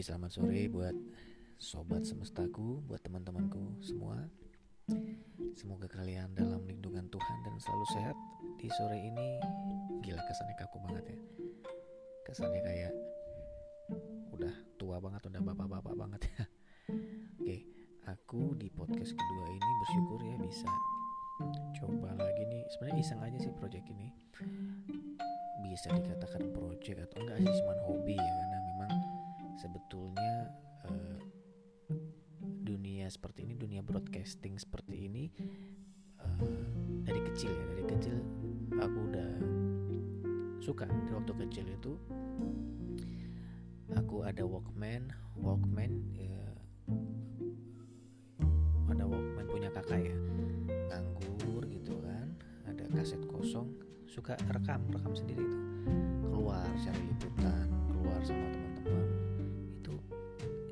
[0.00, 0.96] Selamat sore buat
[1.60, 4.16] sobat semestaku, buat teman-temanku semua.
[5.52, 8.16] Semoga kalian dalam lindungan Tuhan dan selalu sehat
[8.56, 9.36] di sore ini.
[10.00, 11.18] Gila kesannya kaku banget ya.
[12.24, 12.92] Kesannya kayak
[14.32, 16.42] udah tua banget, udah bapak-bapak banget ya.
[17.36, 17.56] Oke,
[18.08, 20.72] aku di podcast kedua ini bersyukur ya bisa
[21.76, 22.64] coba lagi nih.
[22.72, 24.08] Sebenarnya iseng aja sih project ini.
[25.60, 28.69] Bisa dikatakan project atau enggak sih cuma hobi ya karena
[29.60, 30.48] sebetulnya
[30.88, 31.20] uh,
[32.64, 35.28] dunia seperti ini dunia broadcasting seperti ini
[36.16, 36.48] uh,
[37.04, 38.16] dari kecil ya dari kecil
[38.80, 39.32] aku udah
[40.64, 40.88] suka.
[40.88, 41.92] Di waktu kecil itu
[43.92, 46.40] aku ada Walkman Walkman ya,
[48.88, 50.16] ada Walkman punya kakak ya
[50.88, 52.32] nganggur gitu kan
[52.64, 53.76] ada kaset kosong
[54.08, 55.58] suka rekam rekam sendiri itu.
[56.30, 58.59] Keluar cari liputan keluar sama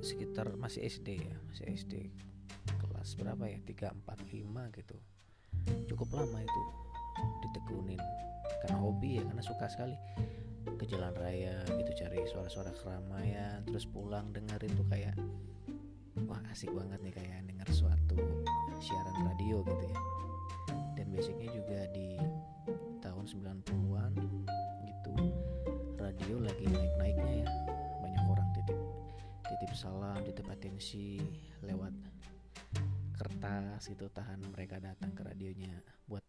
[0.08, 1.94] sekitar masih SD ya masih SD
[2.80, 3.60] kelas berapa ya?
[3.60, 4.96] 3, 4, 5 gitu.
[5.92, 6.62] Cukup lama itu
[7.44, 8.00] ditekunin.
[8.64, 9.96] Karena hobi ya karena suka sekali
[10.68, 15.16] ke jalan raya gitu cari suara-suara keramaian terus pulang dengerin tuh kayak
[16.28, 18.16] wah asik banget nih kayak denger suatu
[18.80, 20.00] siaran radio gitu ya.
[20.96, 22.07] Dan basicnya juga di
[29.68, 31.20] titip salam titip atensi
[31.60, 31.92] lewat
[33.20, 36.24] kertas itu tahan mereka datang ke radionya buat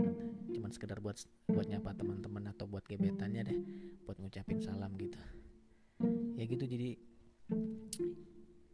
[0.52, 1.16] cuman sekedar buat
[1.48, 3.60] buat nyapa teman-teman atau buat gebetannya deh
[4.04, 5.16] buat ngucapin salam gitu.
[6.36, 7.00] Ya gitu jadi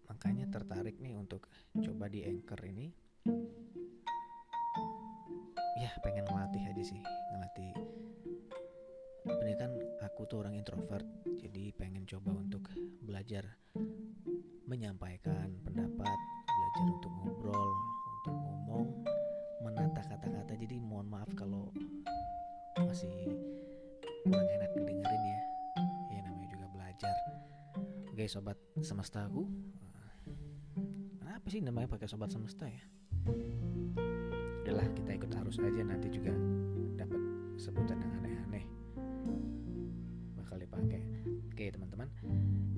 [0.09, 1.45] makanya tertarik nih untuk
[1.77, 2.89] coba di anchor ini.
[5.77, 7.69] Ya pengen ngelatih aja sih ngelatih.
[9.30, 11.05] Ini kan aku tuh orang introvert
[11.38, 12.66] jadi pengen coba untuk
[13.05, 13.45] belajar
[14.66, 16.17] menyampaikan pendapat,
[16.49, 17.70] belajar untuk ngobrol,
[18.21, 18.87] untuk ngomong,
[19.61, 20.53] menata kata-kata.
[20.58, 21.70] Jadi mohon maaf kalau
[22.81, 23.14] masih
[24.25, 25.42] kurang enak dengerin ya.
[26.09, 27.15] Ya namanya juga belajar.
[28.09, 29.45] Oke sobat semesta aku.
[31.21, 32.83] Kenapa sih namanya pakai sobat semesta ya?
[34.65, 36.33] Udahlah kita ikut arus aja nanti juga
[36.98, 37.21] dapat
[37.61, 38.65] sebutan yang aneh-aneh.
[41.55, 42.11] Oke teman-teman,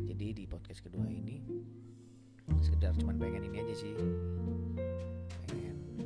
[0.06, 1.42] jadi di podcast kedua ini
[2.62, 3.90] sekedar cuman pengen ini aja sih.
[5.50, 5.98] Pengen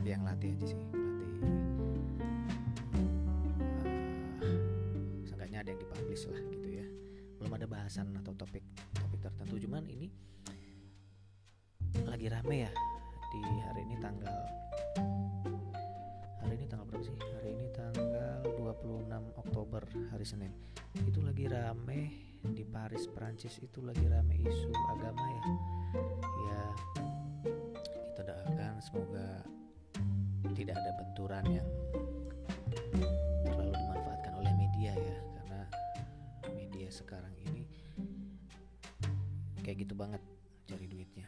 [0.00, 0.96] yang latih aja sih latih.
[4.40, 4.60] Uh,
[5.28, 6.86] seenggaknya ada yang dipublish lah gitu ya.
[7.36, 8.64] Belum ada bahasan atau topik
[8.96, 10.08] topik tertentu cuman ini
[12.08, 12.72] lagi rame ya
[13.28, 14.32] di hari ini tanggal
[16.40, 17.12] hari ini tanggal berapa sih?
[17.12, 18.13] Hari ini tanggal
[18.82, 20.52] 26 Oktober hari Senin.
[21.06, 22.00] Itu lagi rame
[22.42, 25.44] di Paris Prancis itu lagi rame isu agama ya.
[26.48, 26.62] Ya
[28.10, 29.28] kita doakan semoga
[30.54, 31.68] tidak ada benturan yang
[33.46, 35.18] terlalu dimanfaatkan oleh media ya.
[35.38, 35.60] Karena
[36.52, 37.68] media sekarang ini
[39.62, 40.22] kayak gitu banget
[40.66, 41.26] cari duitnya.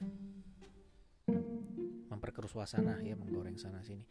[2.11, 4.03] Memperkeruh suasana ya menggoreng sana sini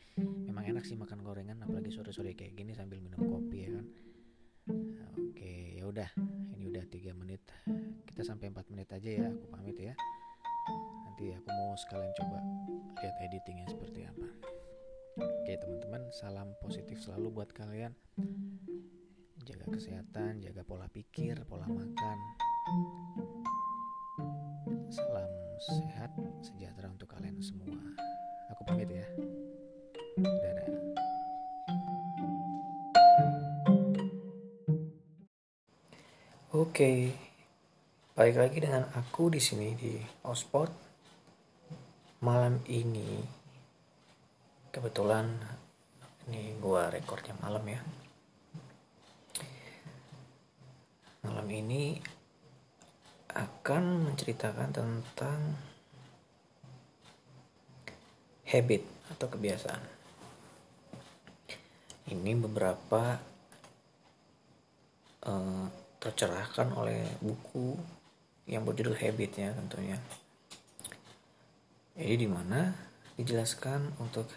[0.56, 3.86] memang enak sih makan gorengan apalagi sore-sore kayak gini sambil minum kopi ya kan?
[5.20, 6.08] Oke ya udah.
[6.56, 7.44] Ini udah tiga menit.
[8.08, 9.92] Kita sampai 4 menit aja ya aku pamit ya.
[11.04, 12.40] Nanti aku mau sekalian coba
[13.04, 14.32] lihat editingnya seperti apa.
[15.20, 17.92] Oke teman-teman salam positif selalu buat kalian.
[19.44, 22.18] Jaga kesehatan jaga pola pikir pola makan.
[24.88, 27.76] Salam sehat sejahtera untuk kalian semua.
[28.56, 29.04] Aku pamit ya
[30.26, 30.70] dadah
[36.56, 37.12] Oke,
[38.16, 40.72] balik lagi dengan aku di sini di Ospot.
[42.24, 43.20] Malam ini,
[44.72, 45.36] kebetulan
[46.32, 47.84] ini gua rekornya malam ya.
[51.28, 52.00] Malam ini
[53.36, 55.40] akan menceritakan tentang
[58.48, 60.05] habit atau kebiasaan.
[62.06, 63.18] Ini beberapa
[65.26, 65.66] uh,
[65.98, 67.74] tercerahkan oleh buku
[68.46, 69.98] yang berjudul Habit ya tentunya.
[71.98, 72.70] Jadi di mana
[73.18, 74.28] dijelaskan untuk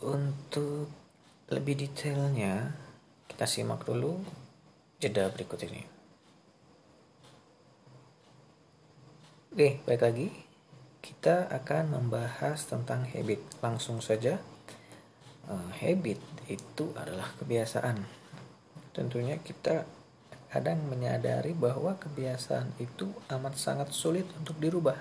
[0.00, 0.88] untuk
[1.52, 2.72] lebih detailnya
[3.28, 4.22] kita simak dulu
[5.02, 5.82] jeda berikut ini.
[9.52, 10.43] Oke, baik lagi.
[11.04, 13.44] Kita akan membahas tentang habit.
[13.60, 14.40] Langsung saja.
[15.44, 16.16] Uh, habit
[16.48, 18.24] itu adalah kebiasaan
[18.94, 19.82] tentunya kita
[20.54, 24.94] kadang menyadari bahwa kebiasaan itu amat sangat sulit untuk dirubah.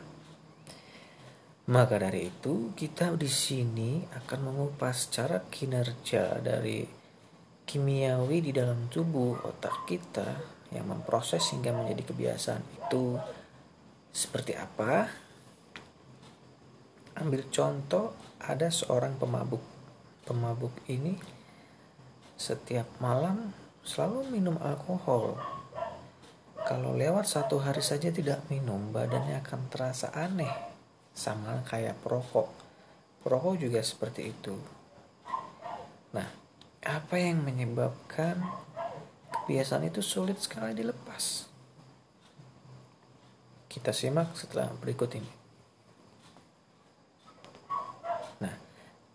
[1.69, 6.83] Maka dari itu, kita di sini akan mengupas cara kinerja dari
[7.63, 10.27] kimiawi di dalam tubuh otak kita
[10.75, 13.15] yang memproses hingga menjadi kebiasaan itu
[14.11, 15.07] seperti apa?
[17.13, 19.61] Ambil contoh, ada seorang pemabuk.
[20.25, 21.19] Pemabuk ini
[22.33, 23.53] setiap malam
[23.85, 25.37] selalu minum alkohol.
[26.63, 30.51] Kalau lewat satu hari saja tidak minum, badannya akan terasa aneh
[31.11, 32.49] sama kayak perokok.
[33.21, 34.55] Perokok juga seperti itu.
[36.15, 36.27] Nah,
[36.83, 38.39] apa yang menyebabkan
[39.43, 41.47] kebiasaan itu sulit sekali dilepas?
[43.67, 45.31] Kita simak setelah berikut ini.
[48.39, 48.55] Nah,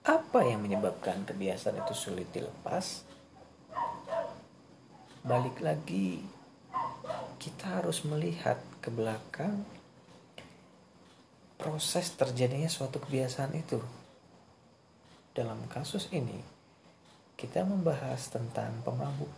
[0.08, 3.04] apa yang menyebabkan kebiasaan itu sulit dilepas?
[5.20, 6.24] Balik lagi,
[7.36, 9.68] kita harus melihat ke belakang
[11.60, 13.76] proses terjadinya suatu kebiasaan itu.
[15.36, 16.40] Dalam kasus ini,
[17.36, 19.28] kita membahas tentang pemabuk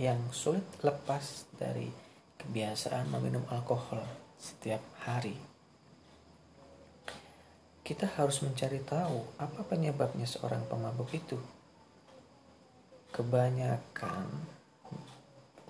[0.00, 1.92] yang sulit lepas dari
[2.40, 4.00] kebiasaan meminum alkohol
[4.40, 5.57] setiap hari.
[7.88, 11.40] Kita harus mencari tahu apa penyebabnya seorang pemabuk itu.
[13.16, 14.28] Kebanyakan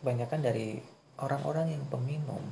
[0.03, 0.82] kebanyakan dari
[1.23, 2.43] orang-orang yang peminum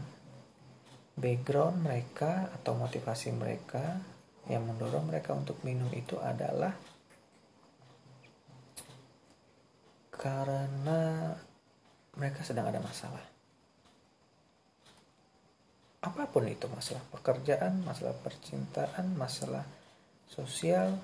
[1.19, 3.99] background mereka atau motivasi mereka
[4.47, 6.71] yang mendorong mereka untuk minum itu adalah
[10.15, 11.35] karena
[12.15, 13.36] mereka sedang ada masalah.
[16.07, 19.67] Apa pun itu masalah pekerjaan, masalah percintaan, masalah
[20.31, 20.95] sosial,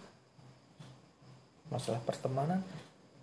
[1.75, 2.63] masalah pertemanan,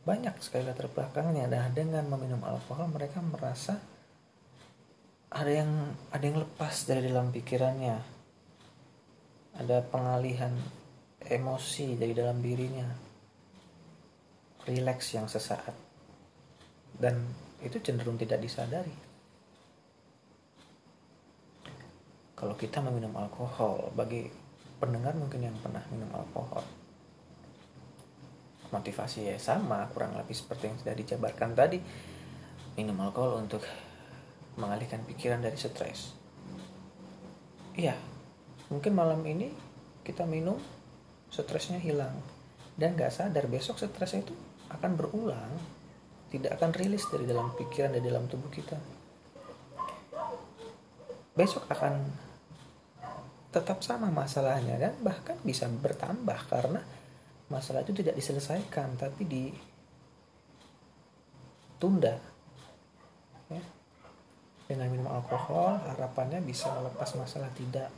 [0.03, 1.47] banyak sekali latar belakangnya.
[1.47, 3.79] Dan dengan meminum alkohol mereka merasa
[5.31, 5.71] ada yang
[6.11, 8.19] ada yang lepas dari dalam pikirannya.
[9.55, 10.51] Ada pengalihan
[11.23, 12.91] emosi dari dalam dirinya.
[14.67, 15.75] Rileks yang sesaat.
[16.91, 17.23] Dan
[17.63, 19.08] itu cenderung tidak disadari
[22.39, 24.31] kalau kita meminum alkohol bagi
[24.79, 26.63] pendengar mungkin yang pernah minum alkohol
[28.69, 31.77] motivasi ya sama kurang lebih seperti yang sudah dijabarkan tadi
[32.79, 33.65] minum alkohol untuk
[34.59, 36.15] mengalihkan pikiran dari stres.
[37.79, 37.95] Iya,
[38.67, 39.51] mungkin malam ini
[40.03, 40.59] kita minum,
[41.31, 42.15] stresnya hilang.
[42.79, 44.35] Dan gak sadar besok stresnya itu
[44.71, 45.51] akan berulang.
[46.29, 48.77] Tidak akan rilis dari dalam pikiran, dari dalam tubuh kita.
[51.33, 52.28] Besok akan
[53.49, 56.85] tetap sama masalahnya dan bahkan bisa bertambah karena
[57.49, 59.25] masalah itu tidak diselesaikan tapi
[61.77, 62.13] ditunda
[63.49, 63.63] ya.
[64.69, 67.89] Dengan minum alkohol harapannya bisa melepas masalah tidak.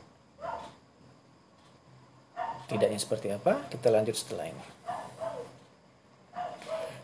[2.64, 3.68] Tidaknya seperti apa?
[3.68, 4.64] Kita lanjut setelah ini.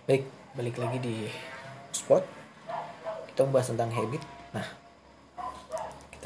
[0.09, 0.25] Baik
[0.57, 1.29] balik lagi di
[1.93, 2.25] spot.
[3.29, 4.25] Kita membahas tentang habit.
[4.57, 4.88] Nah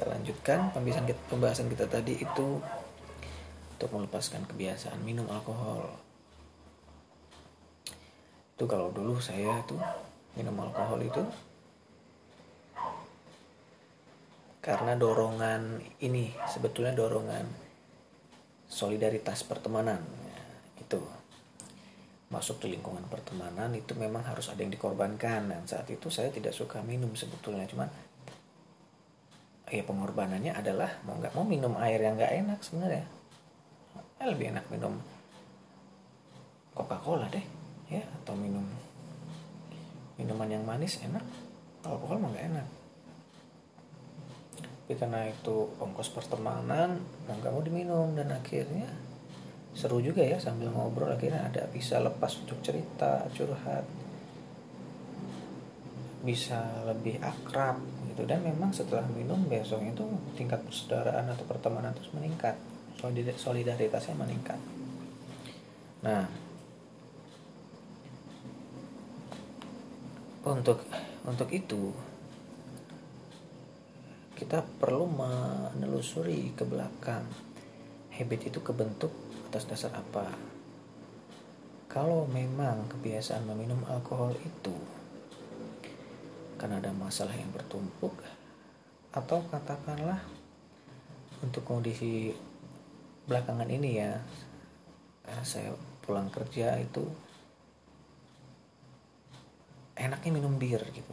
[0.02, 0.58] kita lanjutkan.
[0.74, 2.58] Pembahasan kita, pembahasan kita tadi itu
[3.78, 5.86] untuk melepaskan kebiasaan minum alkohol.
[8.58, 9.78] Itu kalau dulu saya tuh
[10.34, 11.22] minum alkohol itu
[14.58, 17.46] karena dorongan ini sebetulnya dorongan
[18.66, 20.02] solidaritas pertemanan.
[20.02, 20.42] Ya,
[20.82, 20.98] itu.
[22.26, 26.50] Masuk di lingkungan pertemanan itu memang harus ada yang dikorbankan dan saat itu saya tidak
[26.50, 27.68] suka minum sebetulnya.
[27.70, 27.86] Cuman
[29.72, 33.08] ya pengorbanannya adalah mau nggak mau minum air yang nggak enak sebenarnya.
[34.20, 35.00] Ya, lebih enak minum
[36.76, 37.42] Coca-Cola deh
[37.88, 38.64] ya atau minum
[40.20, 41.24] minuman yang manis enak.
[41.88, 42.68] Alkohol mah nggak enak.
[44.92, 48.92] Tapi karena itu ongkos pertemanan mau nggak mau diminum dan akhirnya
[49.72, 53.88] seru juga ya sambil ngobrol akhirnya ada bisa lepas untuk cerita curhat.
[56.20, 57.80] Bisa lebih akrab
[58.12, 58.28] gitu.
[58.28, 60.04] Dan memang setelah minum besoknya itu
[60.36, 62.54] tingkat persaudaraan atau pertemanan terus meningkat.
[63.40, 64.60] Solidaritasnya meningkat.
[66.04, 66.28] Nah
[70.42, 70.82] untuk
[71.22, 71.94] untuk itu
[74.34, 77.22] kita perlu menelusuri ke belakang
[78.10, 79.14] habit itu kebentuk
[79.48, 80.34] atas dasar apa.
[81.86, 84.74] Kalau memang kebiasaan meminum alkohol itu
[86.62, 88.14] karena ada masalah yang bertumpuk
[89.10, 90.22] atau katakanlah
[91.42, 92.30] untuk kondisi
[93.26, 94.22] belakangan ini ya
[95.42, 95.74] saya
[96.06, 97.02] pulang kerja itu
[99.98, 101.10] enaknya minum bir gitu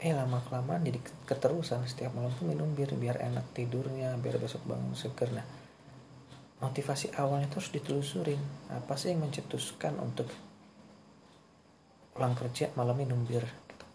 [0.00, 0.96] eh lama kelamaan jadi
[1.28, 5.28] keterusan setiap malam tuh minum bir biar enak tidurnya biar besok bangun seger.
[5.28, 5.44] Nah
[6.64, 8.40] motivasi awalnya terus ditelusurin.
[8.72, 10.24] Apa sih yang mencetuskan untuk
[12.10, 13.86] pulang kerja malam minum bir gitu.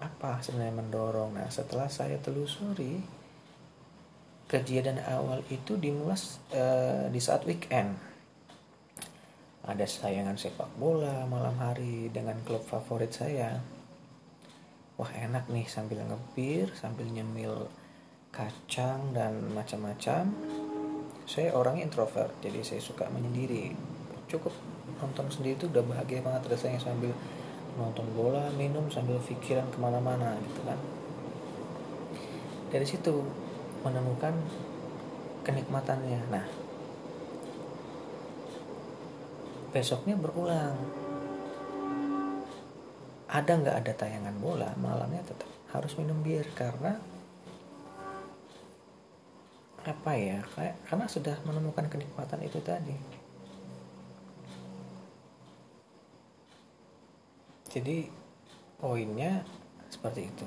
[0.00, 1.36] apa sebenarnya mendorong?
[1.36, 3.02] Nah setelah saya telusuri
[4.50, 6.18] kejadian awal itu dimulai
[6.58, 7.94] uh, di saat weekend.
[9.62, 13.62] Ada sayangan sepak bola malam hari dengan klub favorit saya.
[14.98, 17.70] Wah enak nih sambil ngebir sambil nyemil
[18.34, 20.34] kacang dan macam-macam.
[21.30, 23.70] Saya orang introvert jadi saya suka menyendiri.
[24.26, 24.50] Cukup
[25.00, 27.16] nonton sendiri itu udah bahagia banget rasanya sambil
[27.80, 30.78] nonton bola minum sambil pikiran ke mana-mana gitu kan.
[32.70, 33.24] Dari situ
[33.80, 34.36] menemukan
[35.42, 36.20] kenikmatannya.
[36.28, 36.44] Nah
[39.72, 40.76] besoknya berulang.
[43.30, 46.98] Ada nggak ada tayangan bola malamnya tetap harus minum bir karena
[49.86, 50.42] apa ya?
[50.52, 53.19] Kayak karena sudah menemukan kenikmatan itu tadi
[57.70, 58.10] jadi
[58.82, 59.46] poinnya
[59.86, 60.46] seperti itu